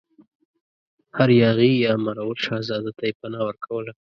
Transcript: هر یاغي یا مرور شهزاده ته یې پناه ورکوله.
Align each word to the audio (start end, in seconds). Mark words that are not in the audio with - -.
هر 1.15 1.29
یاغي 1.41 1.71
یا 1.85 1.93
مرور 2.05 2.35
شهزاده 2.45 2.91
ته 2.97 3.03
یې 3.07 3.13
پناه 3.19 3.43
ورکوله. 3.45 3.91